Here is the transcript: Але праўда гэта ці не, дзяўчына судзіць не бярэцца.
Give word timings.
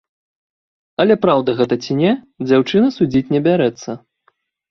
Але 1.03 1.17
праўда 1.25 1.49
гэта 1.59 1.75
ці 1.83 1.97
не, 2.01 2.11
дзяўчына 2.47 2.87
судзіць 2.97 3.23
не 3.35 3.41
бярэцца. 3.49 3.89